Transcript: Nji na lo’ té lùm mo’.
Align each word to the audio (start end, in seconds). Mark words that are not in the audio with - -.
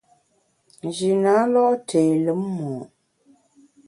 Nji 0.85 1.09
na 1.23 1.33
lo’ 1.53 1.63
té 1.87 2.01
lùm 2.25 2.41
mo’. 2.55 2.71